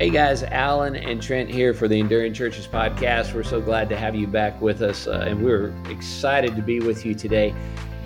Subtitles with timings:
[0.00, 3.34] Hey guys, Alan and Trent here for the Enduring Churches podcast.
[3.34, 6.78] We're so glad to have you back with us, uh, and we're excited to be
[6.78, 7.52] with you today.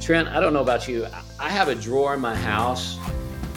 [0.00, 1.06] Trent, I don't know about you,
[1.38, 2.98] I have a drawer in my house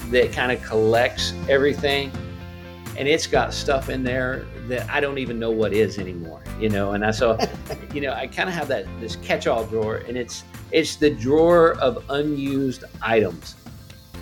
[0.10, 2.12] that kind of collects everything,
[2.98, 6.44] and it's got stuff in there that I don't even know what is anymore.
[6.60, 7.40] You know, and I so,
[7.94, 10.44] you know, I kind of have that this catch-all drawer, and it's
[10.74, 13.56] it's the drawer of unused items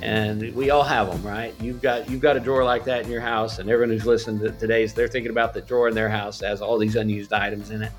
[0.03, 1.55] and we all have them, right?
[1.61, 4.39] You've got you've got a drawer like that in your house, and everyone who's listening
[4.41, 7.31] to today's they're thinking about the drawer in their house that has all these unused
[7.31, 7.91] items in it.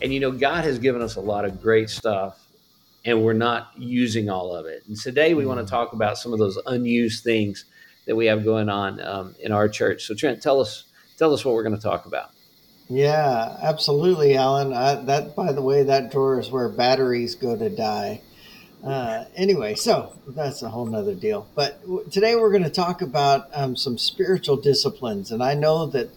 [0.00, 2.40] And you know, God has given us a lot of great stuff,
[3.04, 4.84] and we're not using all of it.
[4.88, 5.68] And today we want to mm.
[5.68, 7.66] talk about some of those unused things
[8.06, 10.06] that we have going on um, in our church.
[10.06, 10.84] So Trent, tell us
[11.18, 12.30] tell us what we're going to talk about.
[12.88, 14.72] Yeah, absolutely, Alan.
[14.72, 18.22] Uh, that, by the way, that drawer is where batteries go to die.
[18.84, 21.48] Uh, anyway, so that's a whole nother deal.
[21.54, 25.86] But w- today we're going to talk about um, some spiritual disciplines, and I know
[25.86, 26.10] that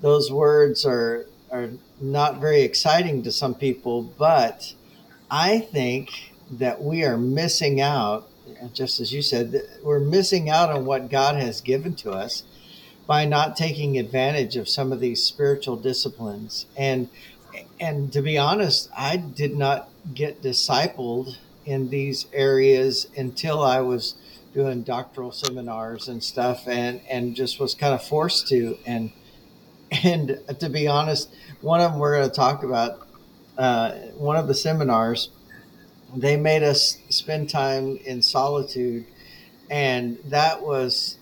[0.00, 1.70] those words are are
[2.00, 4.74] not very exciting to some people, but
[5.30, 8.28] I think that we are missing out.
[8.74, 12.42] Just as you said, we're missing out on what God has given to us
[13.06, 16.66] by not taking advantage of some of these spiritual disciplines.
[16.76, 17.08] And
[17.80, 24.14] and to be honest, I did not get discipled in these areas until I was
[24.52, 28.78] doing doctoral seminars and stuff and and just was kind of forced to.
[28.86, 29.10] And
[30.04, 33.06] and to be honest one of them we're going to talk about
[33.58, 35.30] uh, one of the seminars
[36.16, 39.04] they made us spend time in solitude
[39.70, 41.18] and that was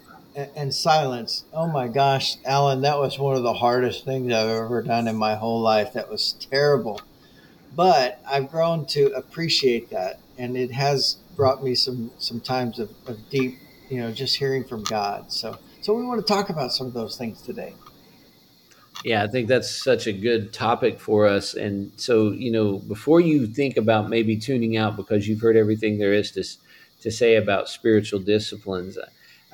[0.57, 1.45] and silence.
[1.53, 5.17] Oh my gosh alan that was one of the hardest things i've ever done in
[5.17, 5.93] my whole life.
[5.93, 7.01] That was terrible.
[7.75, 12.91] But i've grown to appreciate that and it has brought me some some times of,
[13.07, 13.59] of deep,
[13.91, 15.31] you know, just hearing from God.
[15.33, 17.75] So so we want to talk about some of those things today.
[19.05, 21.55] Yeah, I think that's such a good topic for us.
[21.55, 25.99] And so, you know, before you think about maybe tuning out because you've heard everything
[25.99, 26.45] there is to,
[27.03, 28.99] to say about spiritual disciplines,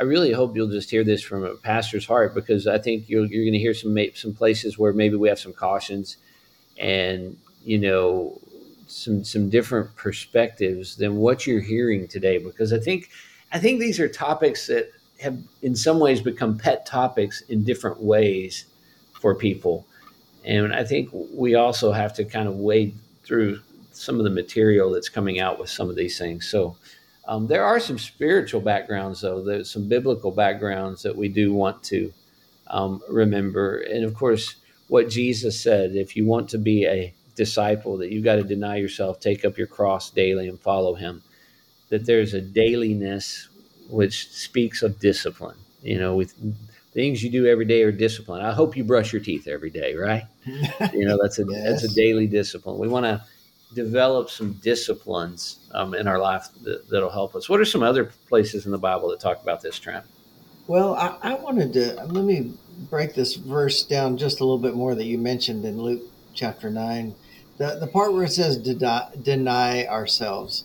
[0.01, 3.25] I really hope you'll just hear this from a pastor's heart because I think you're,
[3.25, 6.17] you're going to hear some some places where maybe we have some cautions
[6.77, 8.41] and, you know,
[8.87, 13.11] some some different perspectives than what you're hearing today because I think
[13.53, 18.01] I think these are topics that have in some ways become pet topics in different
[18.01, 18.67] ways
[19.21, 19.87] for people.
[20.45, 22.95] And I think we also have to kind of wade
[23.25, 23.61] through
[23.93, 26.49] some of the material that's coming out with some of these things.
[26.49, 26.77] So
[27.27, 29.43] um, there are some spiritual backgrounds, though.
[29.43, 32.13] There's some biblical backgrounds that we do want to
[32.69, 33.79] um, remember.
[33.79, 34.57] And of course,
[34.89, 38.77] what Jesus said if you want to be a disciple that you've got to deny
[38.77, 41.23] yourself, take up your cross daily, and follow Him.
[41.91, 43.49] That there's a dailiness
[43.89, 45.57] which speaks of discipline.
[45.83, 46.35] You know, with
[46.93, 48.43] things you do every day are discipline.
[48.43, 50.25] I hope you brush your teeth every day, right?
[50.93, 51.83] you know, that's a yes.
[51.83, 52.79] that's a daily discipline.
[52.79, 53.23] We want to
[53.75, 57.49] develop some disciplines um, in our life that, that'll help us.
[57.49, 60.07] What are some other places in the Bible that talk about this, Trent?
[60.67, 62.55] Well, I, I wanted to let me
[62.91, 66.03] break this verse down just a little bit more that you mentioned in Luke
[66.35, 67.15] chapter 9
[67.59, 70.65] the, the part where it says deny, deny ourselves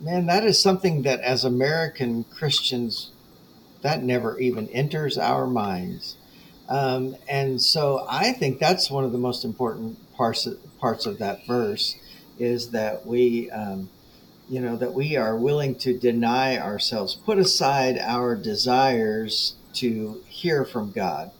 [0.00, 3.10] man that is something that as american christians
[3.82, 6.16] that never even enters our minds.
[6.68, 11.18] Um, and so i think that's one of the most important parts of, parts of
[11.18, 11.96] that verse
[12.38, 13.88] is that we um,
[14.50, 20.64] you know that we are willing to deny ourselves put aside our desires to hear
[20.64, 21.30] from god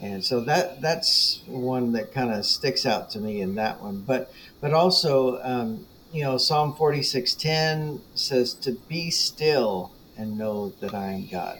[0.00, 4.02] and so that that's one that kind of sticks out to me in that one.
[4.02, 10.94] But but also um, you know psalm 46.10 says to be still and know that
[10.94, 11.58] i am god.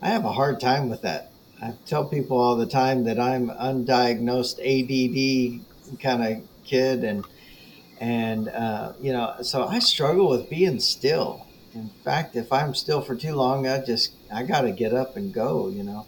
[0.00, 1.30] I have a hard time with that.
[1.60, 7.24] I tell people all the time that i'm undiagnosed add kind of kid and
[7.98, 11.46] and uh, you know so i struggle with being still.
[11.74, 15.34] In fact if i'm still for too long i just i gotta get up and
[15.34, 16.06] go you know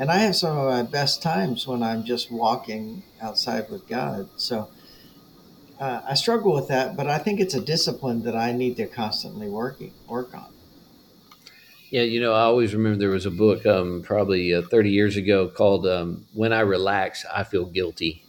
[0.00, 4.30] and I have some of my best times when I'm just walking outside with God.
[4.36, 4.70] So
[5.78, 8.86] uh, I struggle with that, but I think it's a discipline that I need to
[8.86, 10.46] constantly working work on.
[11.90, 15.16] Yeah, you know, I always remember there was a book um, probably uh, 30 years
[15.16, 18.24] ago called um, "When I Relax, I Feel Guilty,"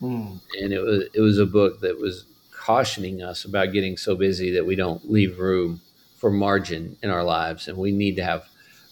[0.00, 0.38] mm.
[0.60, 4.52] and it was it was a book that was cautioning us about getting so busy
[4.52, 5.80] that we don't leave room
[6.18, 8.44] for margin in our lives, and we need to have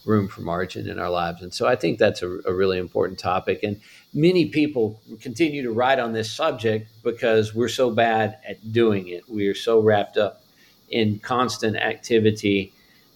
[0.05, 1.41] room for margin in our lives.
[1.41, 3.61] And so I think that's a, a, really important topic.
[3.63, 3.79] And
[4.13, 9.27] many people continue to write on this subject because we're so bad at doing it.
[9.29, 10.43] We are so wrapped up
[10.89, 12.71] in constant activity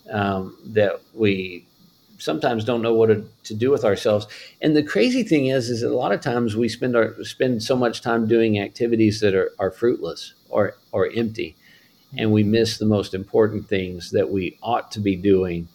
[0.09, 1.65] um, that we
[2.17, 4.27] sometimes don't know what to, to, do with ourselves.
[4.61, 7.63] And the crazy thing is, is that a lot of times we spend our spend
[7.63, 11.55] so much time doing activities that are, are fruitless or or empty,
[12.17, 15.67] and we miss the most important things that we ought to be doing,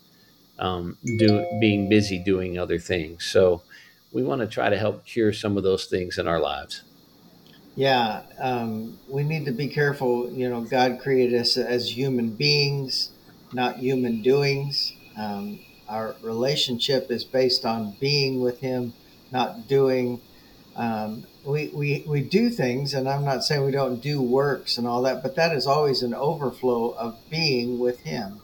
[0.58, 3.24] um, do being busy doing other things.
[3.24, 3.62] So
[4.12, 6.82] we want to try to help cure some of those things in our lives.
[7.76, 10.30] Yeah, um, we need to be careful.
[10.30, 13.10] You know, God created us as human beings,
[13.52, 14.92] not human doings.
[15.18, 15.58] Um,
[15.88, 18.92] our relationship is based on being with Him,
[19.32, 20.20] not doing.
[20.76, 24.86] Um, we, we, we do things, and I'm not saying we don't do works and
[24.86, 28.40] all that, but that is always an overflow of being with Him.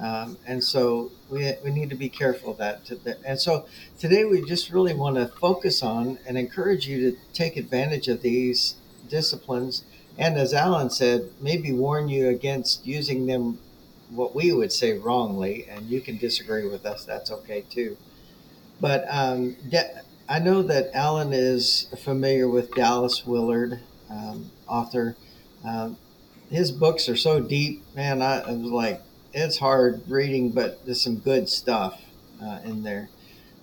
[0.00, 2.90] Um, and so we, we need to be careful of that.
[3.24, 3.66] And so
[3.98, 8.22] today we just really want to focus on and encourage you to take advantage of
[8.22, 8.74] these
[9.08, 9.84] disciplines.
[10.18, 13.58] And as Alan said, maybe warn you against using them
[14.10, 15.66] what we would say wrongly.
[15.68, 17.96] And you can disagree with us, that's okay too.
[18.80, 19.56] But um,
[20.28, 23.80] I know that Alan is familiar with Dallas Willard,
[24.10, 25.16] um, author.
[25.64, 25.96] Um,
[26.50, 28.20] his books are so deep, man.
[28.20, 29.02] I, I was like,
[29.32, 32.00] it's hard reading, but there's some good stuff
[32.42, 33.08] uh, in there.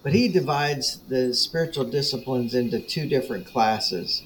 [0.02, 4.24] But he divides the spiritual disciplines into two different classes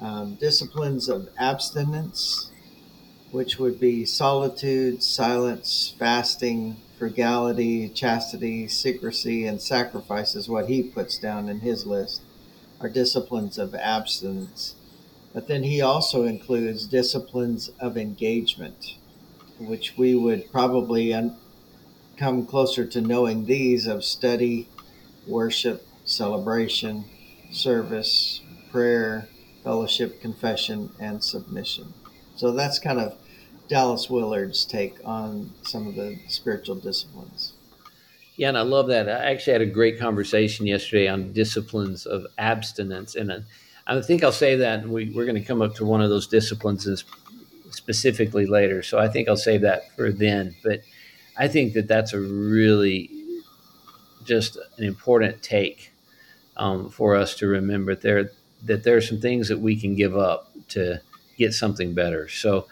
[0.00, 2.50] um, disciplines of abstinence,
[3.30, 11.18] which would be solitude, silence, fasting, frugality, chastity, secrecy, and sacrifice, is what he puts
[11.18, 12.22] down in his list,
[12.80, 14.74] are disciplines of abstinence.
[15.32, 18.96] But then he also includes disciplines of engagement
[19.66, 21.36] which we would probably un-
[22.16, 24.68] come closer to knowing these of study,
[25.26, 27.04] worship, celebration,
[27.50, 29.28] service, prayer,
[29.62, 31.92] fellowship, confession, and submission.
[32.36, 33.16] So that's kind of
[33.68, 37.54] Dallas Willard's take on some of the spiritual disciplines.
[38.36, 39.08] Yeah, and I love that.
[39.08, 43.44] I actually had a great conversation yesterday on disciplines of abstinence, and
[43.86, 46.26] I think I'll say that we, are going to come up to one of those
[46.26, 46.86] disciplines
[47.72, 48.82] specifically later.
[48.82, 50.54] So I think I'll save that for then.
[50.62, 50.82] But
[51.36, 53.10] I think that that's a really
[54.24, 55.92] just an important take
[56.56, 58.30] um, for us to remember there
[58.64, 61.00] that there are some things that we can give up to
[61.36, 62.28] get something better.
[62.28, 62.68] So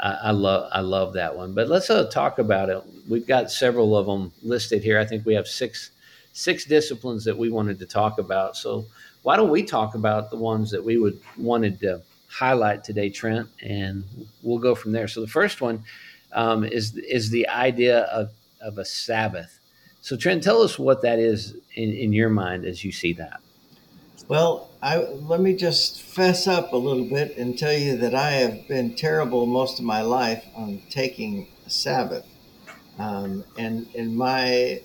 [0.00, 1.54] uh, I love I love that one.
[1.54, 2.82] But let's uh, talk about it.
[3.08, 4.98] We've got several of them listed here.
[4.98, 5.90] I think we have six
[6.32, 8.56] six disciplines that we wanted to talk about.
[8.56, 8.86] So
[9.22, 12.02] why don't we talk about the ones that we would wanted to
[12.34, 14.04] highlight today, Trent, and
[14.42, 15.06] we'll go from there.
[15.06, 15.84] So the first one
[16.32, 19.60] um, is is the idea of, of a Sabbath.
[20.00, 23.40] So Trent, tell us what that is in, in your mind as you see that.
[24.26, 28.32] Well, I, let me just fess up a little bit and tell you that I
[28.32, 32.26] have been terrible most of my life on taking a Sabbath.
[32.98, 34.80] Um, and in my,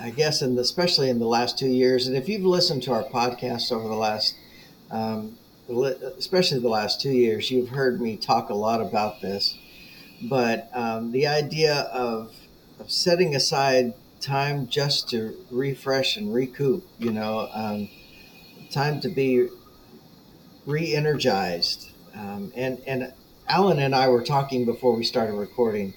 [0.00, 3.04] I guess, the, especially in the last two years, and if you've listened to our
[3.04, 4.36] podcast over the last
[4.90, 5.36] um,
[5.68, 9.58] especially the last two years, you've heard me talk a lot about this.
[10.22, 12.34] But um, the idea of,
[12.80, 17.88] of setting aside time just to refresh and recoup, you know, um,
[18.70, 19.48] time to be
[20.66, 21.92] re energized.
[22.14, 23.12] Um, and, and
[23.48, 25.94] Alan and I were talking before we started recording.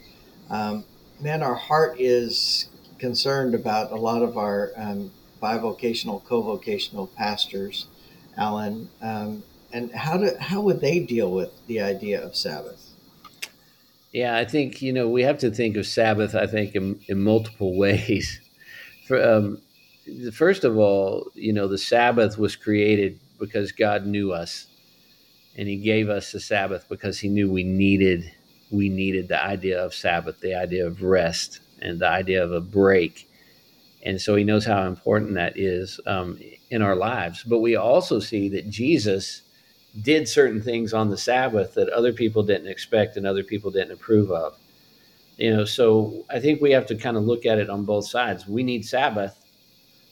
[0.49, 0.85] Um,
[1.19, 2.67] man, our heart is
[2.99, 5.11] concerned about a lot of our um,
[5.41, 7.87] bivocational, co vocational pastors,
[8.37, 12.89] Alan, um, and how do how would they deal with the idea of Sabbath?
[14.11, 16.35] Yeah, I think you know we have to think of Sabbath.
[16.35, 18.39] I think in, in multiple ways.
[19.07, 19.61] For, um,
[20.33, 24.67] first of all, you know the Sabbath was created because God knew us,
[25.57, 28.31] and He gave us the Sabbath because He knew we needed
[28.69, 32.61] we needed the idea of Sabbath, the idea of rest, and the idea of a
[32.61, 33.27] break.
[34.03, 37.43] And so He knows how important that is um, in our lives.
[37.43, 39.43] But we also see that Jesus
[39.99, 43.91] did certain things on the Sabbath that other people didn't expect and other people didn't
[43.91, 44.57] approve of.
[45.37, 48.07] You know, so I think we have to kind of look at it on both
[48.07, 48.47] sides.
[48.47, 49.35] We need Sabbath,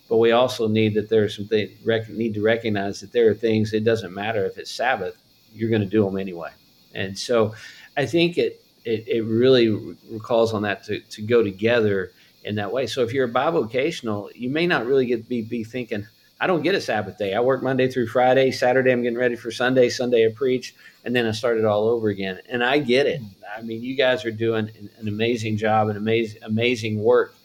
[0.09, 3.29] but we also need that there are some things rec- need to recognize that there
[3.29, 3.73] are things.
[3.73, 5.15] It doesn't matter if it's Sabbath;
[5.53, 6.49] you're going to do them anyway.
[6.95, 7.53] And so,
[7.95, 9.69] I think it it, it really
[10.09, 12.11] recalls on that to, to go together
[12.43, 12.87] in that way.
[12.87, 16.07] So if you're a bivocational, you may not really get be be thinking,
[16.39, 17.33] I don't get a Sabbath day.
[17.33, 18.51] I work Monday through Friday.
[18.51, 19.89] Saturday, I'm getting ready for Sunday.
[19.89, 22.39] Sunday, I preach, and then I start it all over again.
[22.49, 23.21] And I get it.
[23.57, 24.69] I mean, you guys are doing
[24.99, 27.35] an amazing job and amazing, amazing work.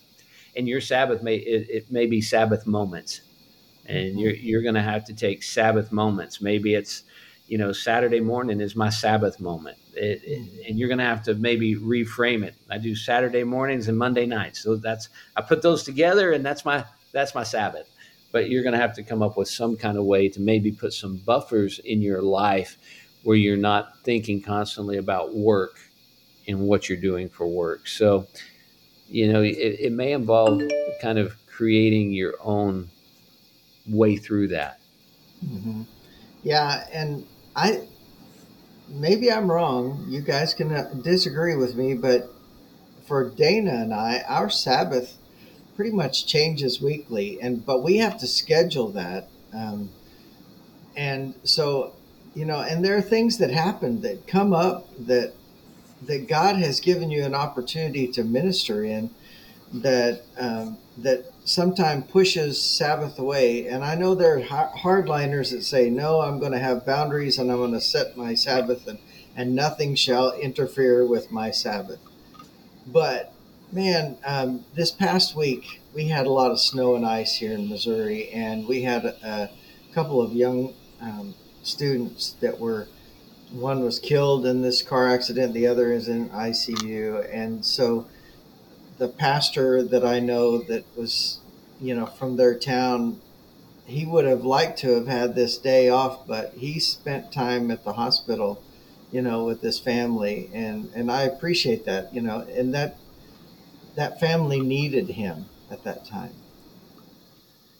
[0.56, 3.22] And your Sabbath may it, it may be Sabbath moments,
[3.86, 4.18] and mm-hmm.
[4.18, 6.40] you're you're going to have to take Sabbath moments.
[6.40, 7.02] Maybe it's
[7.46, 9.76] you know, Saturday morning is my Sabbath moment.
[9.94, 10.68] It, it, mm-hmm.
[10.68, 12.54] and you're going to have to maybe reframe it.
[12.70, 14.60] I do Saturday mornings and Monday nights.
[14.60, 17.90] So that's, I put those together and that's my, that's my Sabbath.
[18.34, 20.72] But you're going to have to come up with some kind of way to maybe
[20.72, 22.76] put some buffers in your life
[23.22, 25.78] where you're not thinking constantly about work
[26.48, 27.86] and what you're doing for work.
[27.86, 28.26] So,
[29.08, 30.62] you know, it, it may involve
[31.00, 32.90] kind of creating your own
[33.86, 34.80] way through that.
[35.46, 35.82] Mm-hmm.
[36.42, 37.86] Yeah, and I
[38.88, 40.06] maybe I'm wrong.
[40.08, 42.34] You guys can uh, disagree with me, but
[43.06, 45.18] for Dana and I, our Sabbath
[45.76, 49.28] pretty much changes weekly, and but we have to schedule that.
[49.52, 49.90] Um,
[50.96, 51.94] and so,
[52.34, 55.34] you know, and there are things that happen that come up that
[56.02, 59.10] that God has given you an opportunity to minister in
[59.72, 63.66] that um, that sometimes pushes Sabbath away.
[63.66, 67.50] And I know there are hardliners that say, no, I'm going to have boundaries and
[67.50, 68.98] I'm going to set my Sabbath and,
[69.36, 71.98] and nothing shall interfere with my Sabbath.
[72.86, 73.33] But
[73.74, 77.68] man, um, this past week we had a lot of snow and ice here in
[77.68, 79.50] Missouri, and we had a, a
[79.92, 82.86] couple of young um, students that were.
[83.50, 85.54] One was killed in this car accident.
[85.54, 88.06] The other is in ICU, and so
[88.98, 91.40] the pastor that I know that was,
[91.80, 93.20] you know, from their town,
[93.86, 97.84] he would have liked to have had this day off, but he spent time at
[97.84, 98.62] the hospital,
[99.10, 102.98] you know, with his family, and and I appreciate that, you know, and that
[103.94, 106.32] that family needed him at that time.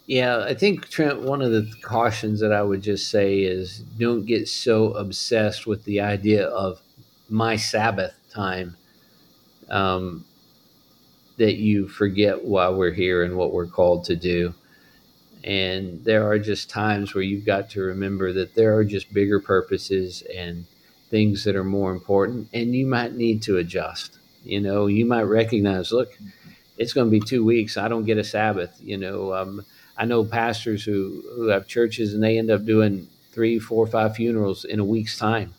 [0.07, 1.23] Yeah, I think Trent.
[1.23, 5.85] One of the cautions that I would just say is don't get so obsessed with
[5.85, 6.81] the idea of
[7.29, 8.77] my Sabbath time.
[9.71, 10.27] Um,
[11.37, 14.55] that you forget why we're here and what we're called to do.
[15.43, 19.41] And there are just times where you've got to remember that there are just bigger
[19.41, 20.65] purposes and
[21.11, 24.19] things that are more important, and you might need to adjust.
[24.45, 26.17] You know, you might recognize, look,
[26.77, 27.77] it's going to be two weeks.
[27.77, 28.79] I don't get a Sabbath.
[28.83, 29.65] You know, um,
[29.97, 34.17] I know pastors who, who have churches and they end up doing three, four, five
[34.17, 35.55] funerals in a week's time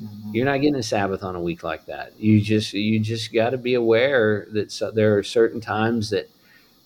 [0.00, 0.34] Mm-hmm.
[0.34, 2.18] You're not getting a Sabbath on a week like that.
[2.18, 6.28] You just you just got to be aware that so, there are certain times that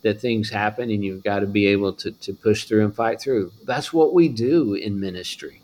[0.03, 3.21] that things happen, and you've got to be able to to push through and fight
[3.21, 3.53] through.
[3.65, 5.63] That's what we do in ministry,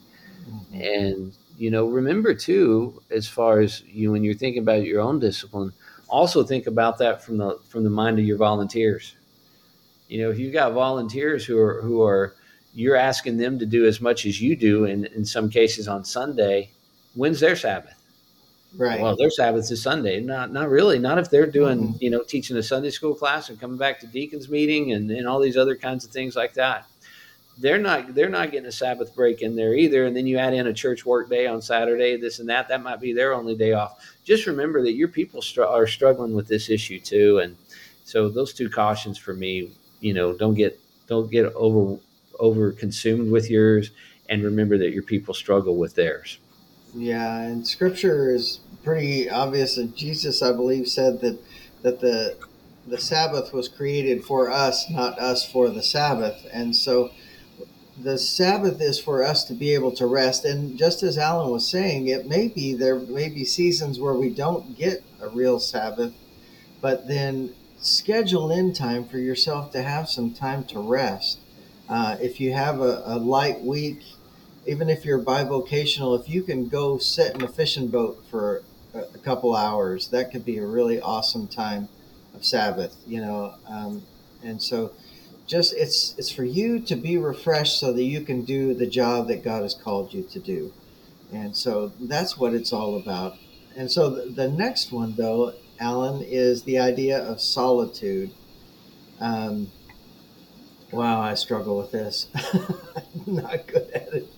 [0.49, 0.81] mm-hmm.
[0.81, 5.19] and you know remember too as far as you when you're thinking about your own
[5.19, 5.73] discipline
[6.09, 9.17] also think about that from the from the mind of your volunteers
[10.09, 12.35] you know if you've got volunteers who are who are
[12.75, 16.05] you're asking them to do as much as you do and in some cases on
[16.05, 16.71] sunday
[17.15, 17.95] when's their Sabbath?
[18.77, 19.01] Right.
[19.01, 20.21] Well, their Sabbath is Sunday.
[20.21, 20.99] Not not really.
[20.99, 21.97] Not if they're doing, mm-hmm.
[22.01, 25.29] you know, teaching a Sunday school class and coming back to deacons meeting and, and
[25.29, 26.87] all these other kinds of things like that.
[27.59, 30.05] They're not they're not getting a Sabbath break in there either.
[30.05, 32.69] And then you add in a church work day on Saturday, this and that.
[32.69, 33.99] That might be their only day off.
[34.25, 37.39] Just remember that your people str- are struggling with this issue too.
[37.39, 37.57] And
[38.05, 39.71] so those two cautions for me,
[40.01, 42.01] you know, don't get don't get over
[42.41, 43.91] over consumed with yours,
[44.29, 46.39] and remember that your people struggle with theirs.
[46.95, 49.77] Yeah, and Scripture is pretty obvious.
[49.79, 51.39] And Jesus, I believe, said that
[51.83, 52.37] that the
[52.87, 56.47] the Sabbath was created for us, not us for the Sabbath.
[56.53, 57.11] And so
[57.97, 60.45] the Sabbath is for us to be able to rest.
[60.45, 64.31] And just as Alan was saying, it may be there may be seasons where we
[64.31, 66.13] don't get a real Sabbath,
[66.81, 71.39] but then schedule in time for yourself to have some time to rest.
[71.89, 74.01] Uh, if you have a, a light week,
[74.67, 78.63] even if you're bivocational, if you can go sit in a fishing boat for
[78.95, 81.89] a, couple hours, that could be a really awesome time
[82.35, 83.55] of Sabbath, you know.
[83.69, 84.03] Um,
[84.43, 84.93] and so,
[85.47, 89.29] just it's it's for you to be refreshed so that you can do the job
[89.29, 90.73] that God has called you to do.
[91.33, 93.37] And so that's what it's all about.
[93.77, 98.31] And so the, the next one, though, Alan, is the idea of solitude.
[99.21, 99.71] Um,
[100.93, 102.29] wow, I struggle with this.
[102.35, 104.29] I'm not good at it.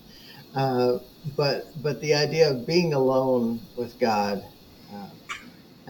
[0.55, 0.99] Uh,
[1.35, 4.43] but but the idea of being alone with God.
[4.93, 5.09] Uh,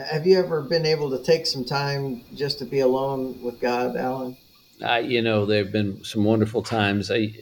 [0.04, 3.96] have you ever been able to take some time just to be alone with God,
[3.96, 4.38] Alan?
[4.84, 7.10] Uh, you know, there have been some wonderful times.
[7.10, 7.34] I,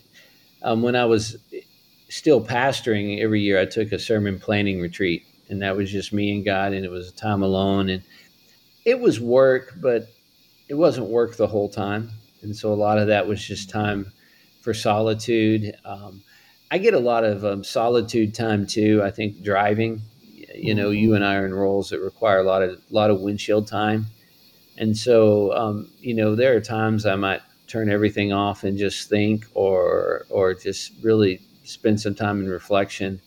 [0.61, 1.37] um, when I was
[2.09, 6.35] still pastoring, every year I took a sermon planning retreat, and that was just me
[6.35, 8.03] and God, and it was a time alone, and
[8.85, 10.07] it was work, but
[10.69, 12.09] it wasn't work the whole time,
[12.41, 14.11] and so a lot of that was just time
[14.61, 15.75] for solitude.
[15.83, 16.23] Um,
[16.71, 19.01] I get a lot of um, solitude time too.
[19.03, 20.01] I think driving,
[20.55, 23.21] you know, you and I are in roles that require a lot of lot of
[23.21, 24.07] windshield time,
[24.77, 29.09] and so um, you know there are times I might turn everything off and just
[29.09, 33.21] think, or or just really spend some time in reflection.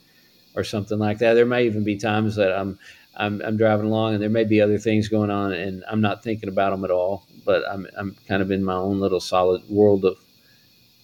[0.56, 1.34] or something like that.
[1.34, 2.78] There may even be times that I'm
[3.16, 6.22] I'm, I'm driving along and there may be other things going on and I'm not
[6.22, 7.24] thinking about them at all.
[7.44, 10.16] But I'm I'm kind of in my own little solid world of,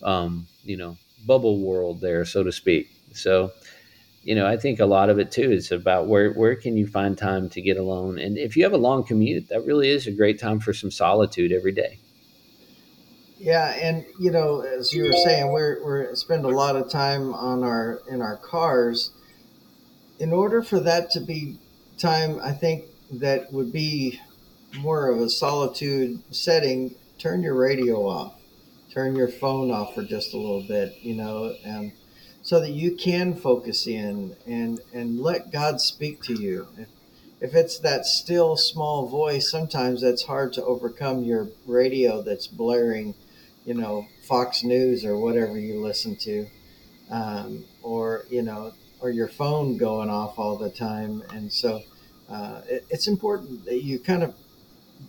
[0.02, 0.96] um, you know,
[1.26, 2.90] bubble world there, so to speak.
[3.12, 3.52] So,
[4.24, 6.86] you know, I think a lot of it too is about where where can you
[6.86, 8.18] find time to get alone.
[8.18, 10.90] And if you have a long commute, that really is a great time for some
[10.90, 11.98] solitude every day.
[13.38, 17.34] Yeah, and you know, as you were saying, we're we're spend a lot of time
[17.34, 19.10] on our in our cars.
[20.18, 21.58] In order for that to be
[21.98, 24.20] time, I think that would be
[24.78, 26.94] more of a solitude setting.
[27.18, 28.40] Turn your radio off,
[28.90, 31.92] turn your phone off for just a little bit, you know, and
[32.44, 36.68] so that you can focus in and and let God speak to you.
[36.78, 36.88] If,
[37.40, 43.14] if it's that still small voice, sometimes that's hard to overcome your radio that's blaring
[43.64, 46.46] you know, Fox News or whatever you listen to,
[47.10, 51.22] um, or, you know, or your phone going off all the time.
[51.32, 51.82] And so
[52.28, 54.34] uh, it, it's important that you kind of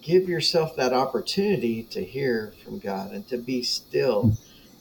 [0.01, 4.37] give yourself that opportunity to hear from God and to be still.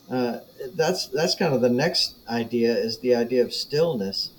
[0.09, 0.39] Uh,
[0.75, 4.29] that's that's kind of the next idea is the idea of stillness,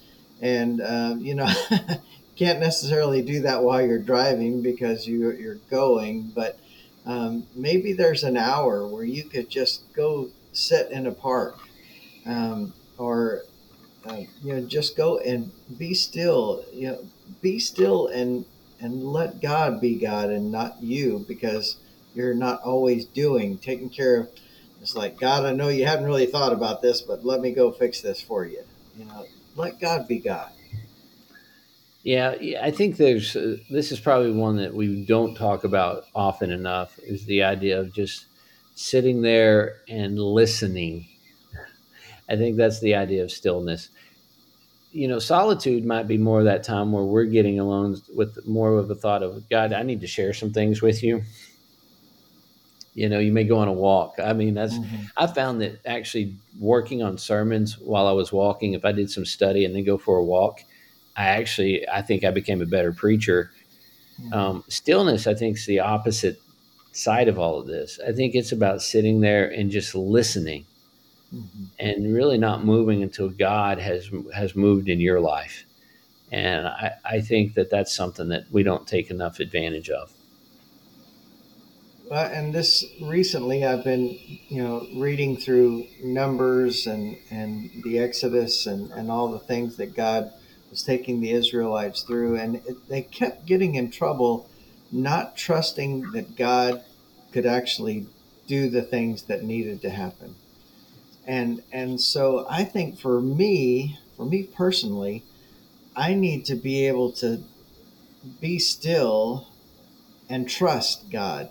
[0.41, 1.49] and uh, you know
[2.37, 6.59] can't necessarily do that while you're driving because you you're going, but
[7.05, 11.59] um, maybe there's an hour where you could just go sit in a park
[12.27, 13.43] um, or
[14.07, 17.05] uh, you know just go and be still you know
[17.43, 18.45] be still and
[18.81, 21.77] and let god be god and not you because
[22.15, 24.29] you're not always doing taking care of
[24.81, 27.71] it's like god i know you haven't really thought about this but let me go
[27.71, 28.63] fix this for you
[28.97, 30.51] you know let god be god
[32.07, 36.53] yeah, I think there's uh, this is probably one that we don't talk about often
[36.53, 38.27] enough is the idea of just
[38.77, 41.09] sitting there and listening.
[42.29, 43.89] I think that's the idea of stillness.
[44.93, 48.79] You know, solitude might be more of that time where we're getting alone with more
[48.79, 51.25] of a thought of God, I need to share some things with you.
[52.97, 54.15] You know, you may go on a walk.
[54.19, 55.05] I mean, that's mm-hmm.
[55.19, 59.27] I found that actually working on sermons while I was walking, if I did some
[59.27, 60.65] study and then go for a walk,
[61.15, 63.51] I actually I think I became a better preacher.
[64.19, 64.33] Mm-hmm.
[64.33, 66.41] Um, stillness, I think, is the opposite
[66.93, 68.01] side of all of this.
[68.01, 70.65] I think it's about sitting there and just listening,
[71.35, 71.65] mm-hmm.
[71.79, 75.67] and really not moving until God has has moved in your life.
[76.33, 80.16] And I, I think that that's something that we don't take enough advantage of.
[82.09, 84.17] Uh, and this recently, I've been,
[84.49, 89.97] you know, reading through Numbers and and the Exodus and and all the things that
[89.97, 90.33] God
[90.71, 94.49] was taking the Israelites through, and it, they kept getting in trouble,
[94.93, 96.85] not trusting that God
[97.33, 98.07] could actually
[98.47, 100.37] do the things that needed to happen.
[101.27, 105.25] And and so I think for me, for me personally,
[105.97, 107.43] I need to be able to
[108.41, 109.49] be still
[110.29, 111.51] and trust God.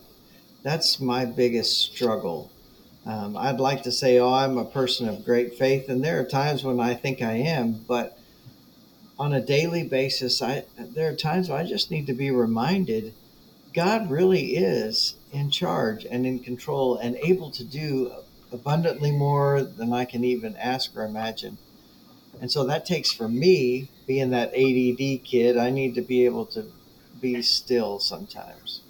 [0.66, 2.52] That's my biggest struggle.
[3.06, 6.26] Um, I'd like to say, oh, I'm a person of great faith, and there are
[6.26, 8.18] times when I think I am, but
[9.20, 13.14] on a daily basis, I there are times I just need to be reminded
[13.76, 18.12] God really is in charge and in control and able to do
[18.52, 21.60] abundantly more than I can even ask or imagine.
[22.42, 26.48] And so that takes for me, being that ADD kid, I need to be able
[26.48, 26.66] to
[27.22, 28.82] be still sometimes.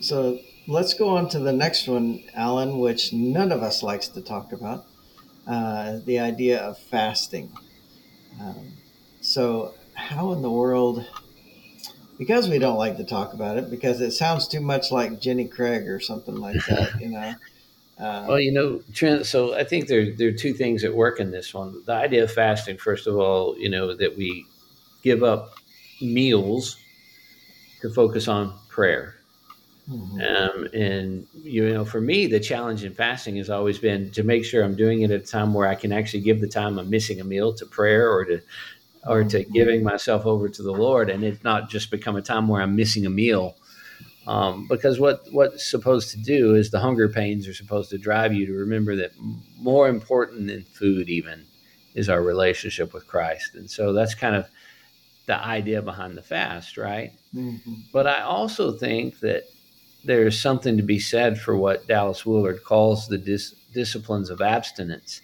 [0.00, 4.20] So let's go on to the next one, Alan, which none of us likes to
[4.20, 4.86] talk about
[5.46, 7.50] uh, the idea of fasting.
[8.40, 8.72] Um,
[9.20, 11.04] so, how in the world,
[12.18, 15.46] because we don't like to talk about it, because it sounds too much like Jenny
[15.46, 17.34] Craig or something like that, you know.
[17.98, 19.26] Uh, well, you know, Trent.
[19.26, 21.82] So I think there there are two things that work in this one.
[21.84, 24.46] The idea of fasting, first of all, you know, that we
[25.02, 25.54] give up
[26.00, 26.76] meals
[27.80, 29.17] to focus on prayer.
[29.90, 30.20] Mm-hmm.
[30.20, 34.44] Um, and you know, for me, the challenge in fasting has always been to make
[34.44, 36.90] sure I'm doing it at a time where I can actually give the time I'm
[36.90, 38.40] missing a meal to prayer or to
[39.06, 39.52] or to mm-hmm.
[39.52, 42.76] giving myself over to the Lord, and it's not just become a time where I'm
[42.76, 43.56] missing a meal.
[44.26, 48.34] Um, because what what's supposed to do is the hunger pains are supposed to drive
[48.34, 49.12] you to remember that
[49.58, 51.46] more important than food even
[51.94, 54.46] is our relationship with Christ, and so that's kind of
[55.24, 57.12] the idea behind the fast, right?
[57.34, 57.74] Mm-hmm.
[57.92, 59.44] But I also think that
[60.04, 65.20] there's something to be said for what Dallas Willard calls the dis- disciplines of abstinence.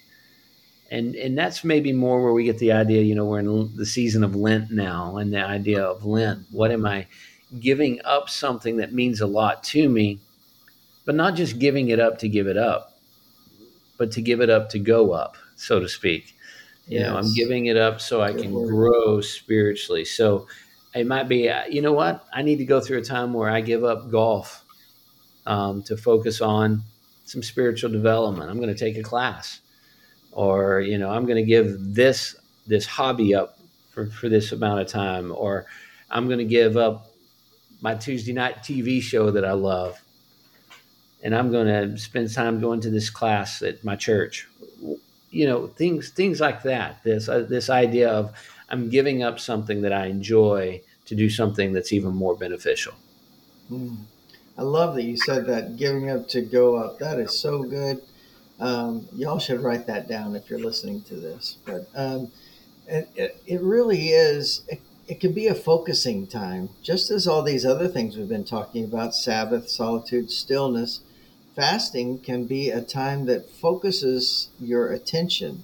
[0.91, 3.85] And, and that's maybe more where we get the idea, you know, we're in the
[3.85, 6.45] season of Lent now, and the idea of Lent.
[6.51, 7.07] What am I
[7.59, 10.19] giving up something that means a lot to me,
[11.05, 12.95] but not just giving it up to give it up?
[13.97, 16.35] but to give it up to go up, so to speak.
[16.87, 17.07] You yes.
[17.07, 20.05] know, I'm giving it up so I can grow spiritually.
[20.05, 20.47] So
[20.93, 22.25] it might be, uh, you know what?
[22.33, 24.63] I need to go through a time where I give up golf
[25.45, 26.83] um, to focus on
[27.25, 28.49] some spiritual development.
[28.49, 29.59] I'm going to take a class,
[30.31, 32.35] or you know, I'm going to give this
[32.67, 33.59] this hobby up
[33.91, 35.65] for, for this amount of time, or
[36.09, 37.11] I'm going to give up
[37.81, 40.01] my Tuesday night TV show that I love,
[41.23, 44.47] and I'm going to spend time going to this class at my church.
[45.31, 47.03] You know, things things like that.
[47.03, 48.33] This uh, this idea of
[48.69, 52.93] I'm giving up something that I enjoy to do something that's even more beneficial.
[53.71, 53.97] Mm.
[54.57, 56.99] I love that you said that giving up to go up.
[56.99, 58.01] That is so good.
[58.59, 61.57] Um, y'all should write that down if you're listening to this.
[61.65, 62.31] But um,
[62.87, 67.41] it, it, it, really is, it, it can be a focusing time, just as all
[67.41, 71.01] these other things we've been talking about Sabbath, solitude, stillness.
[71.53, 75.63] Fasting can be a time that focuses your attention.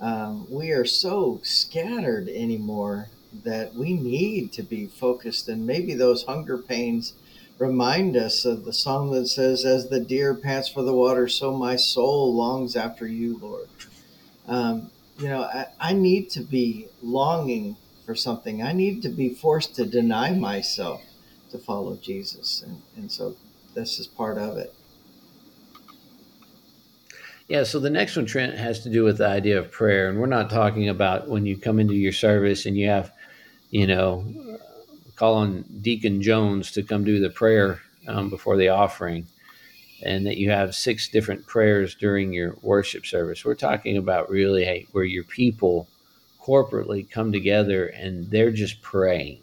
[0.00, 3.10] Um, we are so scattered anymore
[3.44, 7.14] that we need to be focused, and maybe those hunger pains
[7.58, 11.56] remind us of the song that says, As the deer pants for the water, so
[11.56, 13.68] my soul longs after you, Lord.
[14.46, 18.62] Um, you know, I, I, need to be longing for something.
[18.62, 21.02] I need to be forced to deny myself
[21.50, 22.62] to follow Jesus.
[22.62, 23.36] And, and so
[23.74, 24.72] this is part of it.
[27.48, 30.08] Yeah, so the next one, Trent, has to do with the idea of prayer.
[30.08, 33.10] And we're not talking about when you come into your service and you have,
[33.70, 34.24] you know,
[35.18, 39.26] calling Deacon Jones to come do the prayer um, before the offering,
[40.02, 43.44] and that you have six different prayers during your worship service.
[43.44, 45.88] We're talking about really hey, where your people
[46.40, 49.40] corporately come together and they're just praying.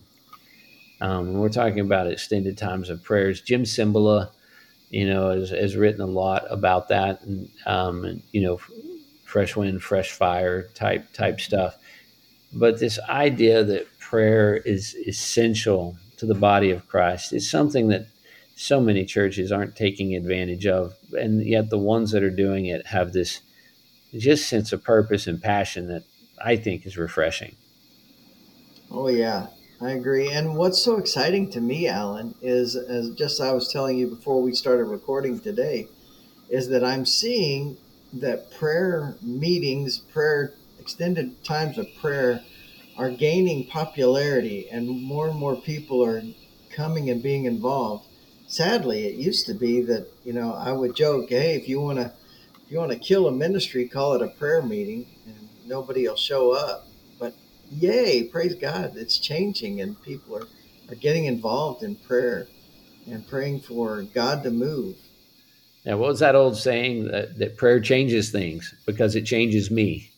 [1.02, 3.42] Um, we're talking about extended times of prayers.
[3.42, 4.32] Jim Cymbala,
[4.90, 8.60] you know, has, has written a lot about that, and, um, and you know,
[9.26, 11.76] fresh wind, fresh fire type type stuff.
[12.54, 17.34] But this idea that prayer is essential to the body of Christ.
[17.34, 18.06] It's something that
[18.56, 22.86] so many churches aren't taking advantage of, and yet the ones that are doing it
[22.86, 23.42] have this
[24.14, 26.04] just sense of purpose and passion that
[26.44, 27.56] I think is refreshing.
[28.92, 29.48] Oh yeah,
[29.82, 30.30] I agree.
[30.32, 34.40] And what's so exciting to me, Alan, is as just I was telling you before
[34.40, 35.88] we started recording today,
[36.48, 37.78] is that I'm seeing
[38.14, 42.44] that prayer meetings, prayer extended times of prayer
[42.98, 46.22] are gaining popularity and more and more people are
[46.70, 48.08] coming and being involved.
[48.48, 52.00] Sadly, it used to be that, you know, I would joke, hey, if you want
[52.00, 52.14] to
[52.66, 56.16] if you want to kill a ministry, call it a prayer meeting and nobody will
[56.16, 56.88] show up.
[57.20, 57.36] But
[57.70, 60.48] yay, praise God, it's changing and people are,
[60.90, 62.48] are getting involved in prayer
[63.08, 64.96] and praying for God to move.
[65.86, 70.10] Now, what was that old saying that, that prayer changes things because it changes me?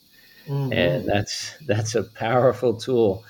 [0.48, 0.74] Mm-hmm.
[0.74, 3.24] And that's that's a powerful tool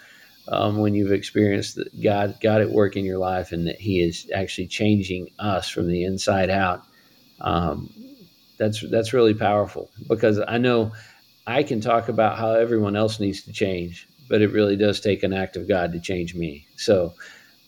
[0.49, 4.01] um, when you've experienced that God God at work in your life and that He
[4.01, 6.83] is actually changing us from the inside out.
[7.41, 7.93] Um,
[8.57, 10.91] that's that's really powerful because I know
[11.45, 15.23] I can talk about how everyone else needs to change, but it really does take
[15.23, 16.67] an act of God to change me.
[16.75, 17.13] So.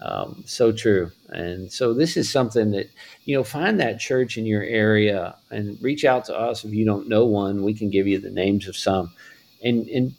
[0.02, 1.12] Um, so true.
[1.28, 2.90] And so this is something that,
[3.26, 6.86] you know, find that church in your area and reach out to us if you
[6.86, 7.66] don't know one.
[7.66, 9.12] We can give you the names of some
[9.63, 10.15] and, and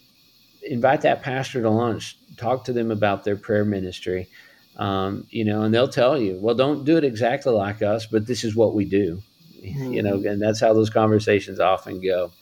[0.63, 2.17] invite that pastor to lunch.
[2.37, 4.29] Talk to them about their prayer ministry.
[4.77, 8.27] Um, you know, and they'll tell you, well, don't do it exactly like us, but
[8.27, 9.23] this is what we do.
[9.63, 9.93] Mm-hmm.
[9.93, 12.33] You know, and that's how those conversations often go.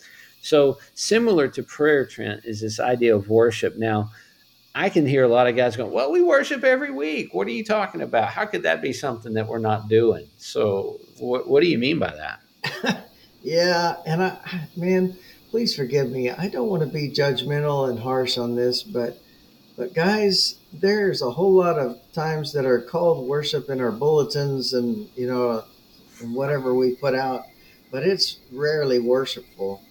[0.40, 3.76] So, similar to prayer, Trent, is this idea of worship.
[3.76, 4.10] Now,
[4.74, 7.34] I can hear a lot of guys going, Well, we worship every week.
[7.34, 8.28] What are you talking about?
[8.28, 10.28] How could that be something that we're not doing?
[10.36, 13.08] So, what, what do you mean by that?
[13.42, 13.96] yeah.
[14.06, 14.38] And I,
[14.76, 15.16] man,
[15.50, 16.30] please forgive me.
[16.30, 19.18] I don't want to be judgmental and harsh on this, but
[19.76, 24.72] but guys, there's a whole lot of times that are called worship in our bulletins
[24.72, 25.64] and you know
[26.20, 27.44] and whatever we put out,
[27.90, 29.82] but it's rarely worshipful.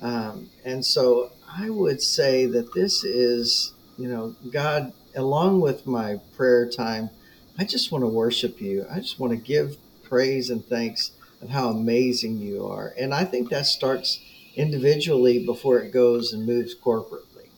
[0.00, 6.20] Um, and so I would say that this is, you know, God, along with my
[6.36, 7.10] prayer time,
[7.58, 8.86] I just want to worship you.
[8.90, 12.94] I just want to give praise and thanks of how amazing you are.
[12.98, 14.20] And I think that starts
[14.56, 17.48] individually before it goes and moves corporately.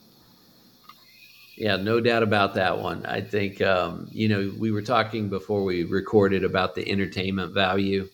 [1.55, 3.05] Yeah, no doubt about that one.
[3.05, 8.07] I think, um, you know, we were talking before we recorded about the entertainment value.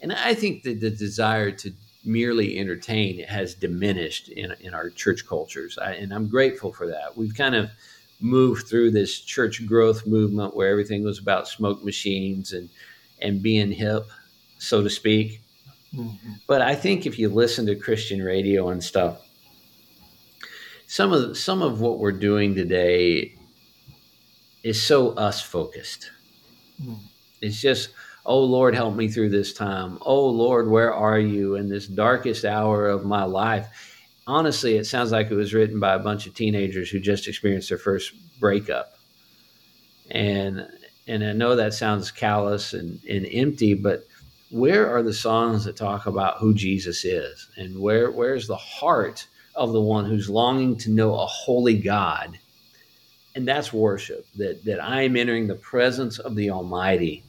[0.00, 1.72] And I think that the desire to
[2.04, 5.76] merely entertain has diminished in, in our church cultures.
[5.76, 7.16] I, and I'm grateful for that.
[7.16, 7.70] We've kind of
[8.20, 12.68] moved through this church growth movement where everything was about smoke machines and,
[13.20, 14.06] and being hip,
[14.58, 15.42] so to speak.
[15.98, 16.32] Mm-hmm.
[16.46, 19.20] But I think if you listen to Christian radio and stuff,
[20.86, 23.34] some of some of what we're doing today
[24.62, 26.10] is so us focused.
[26.82, 26.98] Mm.
[27.40, 27.90] It's just,
[28.24, 29.98] oh Lord, help me through this time.
[30.02, 33.68] Oh Lord, where are you in this darkest hour of my life?
[34.26, 37.68] Honestly, it sounds like it was written by a bunch of teenagers who just experienced
[37.68, 38.94] their first breakup.
[40.10, 40.66] And
[41.06, 44.06] and I know that sounds callous and, and empty, but
[44.50, 47.48] where are the songs that talk about who Jesus is?
[47.56, 52.38] And where where's the heart of the one who's longing to know a holy God?
[53.34, 57.24] And that's worship, that that I'm entering the presence of the Almighty.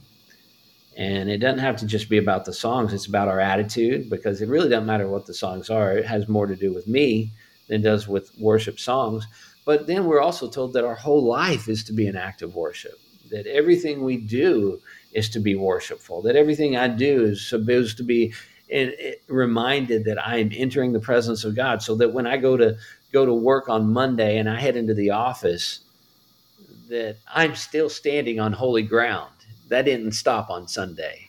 [0.96, 4.42] And it doesn't have to just be about the songs, it's about our attitude, because
[4.42, 5.92] it really doesn't matter what the songs are.
[5.96, 7.30] It has more to do with me
[7.68, 9.26] than does with worship songs.
[9.64, 12.56] But then we're also told that our whole life is to be an act of
[12.56, 12.98] worship,
[13.30, 14.80] that everything we do
[15.12, 18.32] is to be worshipful, that everything I do is supposed to be
[18.68, 22.36] in, in, reminded that I am entering the presence of God, so that when I
[22.36, 22.76] go to
[23.12, 25.80] go to work on Monday and I head into the office,
[26.88, 29.32] that I'm still standing on holy ground.
[29.68, 31.28] That didn't stop on Sunday.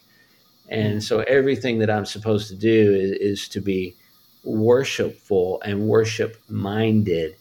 [0.70, 1.04] And mm.
[1.04, 3.96] so everything that I'm supposed to do is, is to be
[4.44, 7.36] worshipful and worship minded.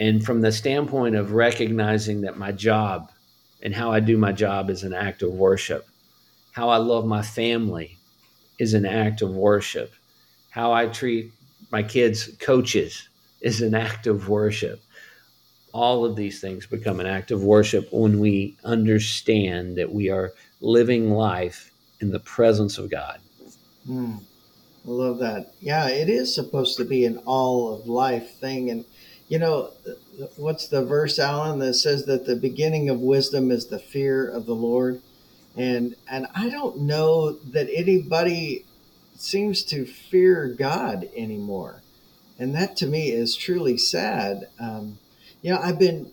[0.00, 3.10] And from the standpoint of recognizing that my job
[3.62, 5.86] and how I do my job is an act of worship.
[6.52, 7.98] How I love my family
[8.58, 9.92] is an act of worship.
[10.50, 11.32] How I treat
[11.70, 13.08] my kids' coaches
[13.40, 14.80] is an act of worship.
[15.72, 20.32] All of these things become an act of worship when we understand that we are
[20.60, 23.20] living life in the presence of God.
[23.88, 24.20] Mm,
[24.86, 25.52] I love that.
[25.60, 28.70] Yeah, it is supposed to be an all of life thing.
[28.70, 28.84] And
[29.28, 29.70] you know,
[30.36, 34.46] what's the verse, Alan, that says that the beginning of wisdom is the fear of
[34.46, 35.02] the Lord?
[35.56, 38.64] And and I don't know that anybody
[39.16, 41.82] seems to fear God anymore,
[42.38, 44.48] and that to me is truly sad.
[44.58, 44.98] Um,
[45.42, 46.10] you know, I've been,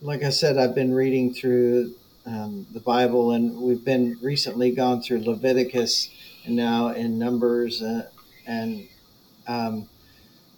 [0.00, 1.94] like I said, I've been reading through
[2.26, 6.10] um, the Bible, and we've been recently gone through Leviticus,
[6.44, 8.08] and now in Numbers, uh,
[8.46, 8.86] and
[9.48, 9.88] um,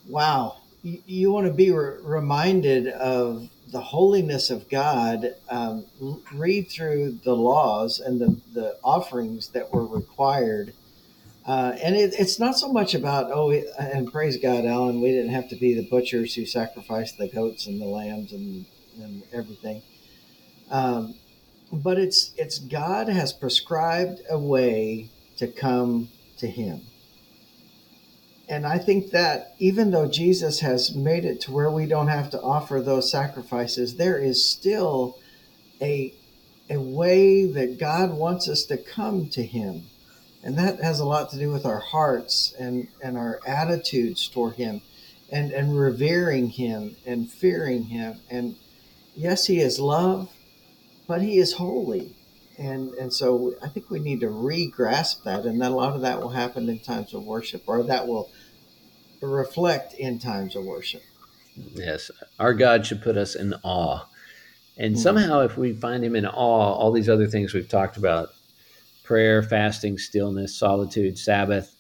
[0.09, 5.87] wow, you, want to be re- reminded of the holiness of God, um,
[6.33, 10.75] read through the laws and the, the offerings that were required.
[11.47, 15.33] Uh, and it, it's not so much about, oh, and praise God, Alan, we didn't
[15.33, 18.67] have to be the butchers who sacrificed the goats and the lambs and,
[19.03, 19.83] and everything.
[20.71, 21.15] Um,
[21.73, 26.83] but it's, it's God has prescribed a way to come to Him
[28.49, 32.31] and I think that even though Jesus has made it to where we don't have
[32.31, 35.19] to offer those sacrifices, there is still
[35.81, 36.13] a,
[36.69, 39.85] a way that God wants us to come to Him.
[40.43, 44.57] And that has a lot to do with our hearts and, and our attitudes toward
[44.57, 44.83] Him
[45.33, 48.21] and, and revering Him and fearing Him.
[48.31, 48.57] And
[49.17, 50.31] yes, He is love,
[51.07, 52.15] but He is holy.
[52.59, 56.03] And, and so I think we need to re-grasp that, and that a lot of
[56.03, 58.31] that will happen in times of worship, or that will
[59.21, 61.03] reflect in times of worship.
[61.57, 64.07] Yes, our God should put us in awe.
[64.77, 65.03] And mm-hmm.
[65.03, 68.31] somehow, if we find Him in awe, all these other things we've talked about
[69.03, 71.75] prayer, fasting, stillness, solitude, Sabbath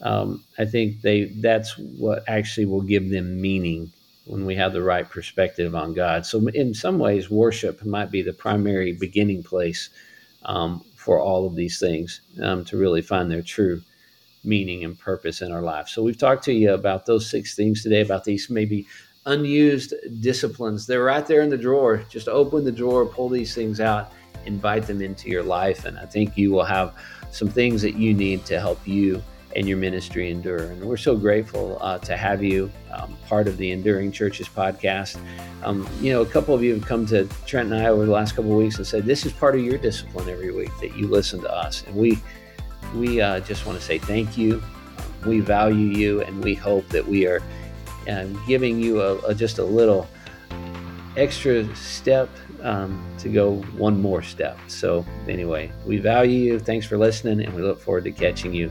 [0.00, 3.92] um, I think they that's what actually will give them meaning
[4.26, 6.26] when we have the right perspective on God.
[6.26, 9.90] So, in some ways, worship might be the primary beginning place
[10.44, 13.80] um, for all of these things um, to really find their true
[14.44, 15.88] meaning and purpose in our life.
[15.88, 18.86] So we've talked to you about those six things today, about these maybe
[19.26, 20.86] unused disciplines.
[20.86, 22.02] They're right there in the drawer.
[22.08, 24.12] Just open the drawer, pull these things out,
[24.46, 25.84] invite them into your life.
[25.84, 26.94] And I think you will have
[27.30, 29.22] some things that you need to help you
[29.58, 30.70] and your ministry endure.
[30.70, 35.20] And we're so grateful uh, to have you um, part of the Enduring Churches podcast.
[35.64, 38.12] Um, you know, a couple of you have come to Trent and I over the
[38.12, 40.96] last couple of weeks and said, This is part of your discipline every week that
[40.96, 41.82] you listen to us.
[41.88, 42.22] And we
[42.94, 44.62] we uh, just want to say thank you.
[45.26, 47.42] We value you, and we hope that we are
[48.08, 50.08] uh, giving you a, a, just a little
[51.16, 52.30] extra step
[52.62, 54.56] um, to go one more step.
[54.68, 56.58] So, anyway, we value you.
[56.60, 58.70] Thanks for listening, and we look forward to catching you